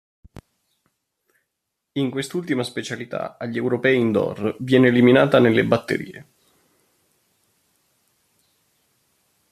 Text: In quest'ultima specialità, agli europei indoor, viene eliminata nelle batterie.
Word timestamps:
In 1.91 2.09
quest'ultima 2.09 2.63
specialità, 2.63 3.37
agli 3.37 3.57
europei 3.57 3.99
indoor, 3.99 4.55
viene 4.59 4.87
eliminata 4.87 5.39
nelle 5.39 5.63
batterie. 5.63 6.25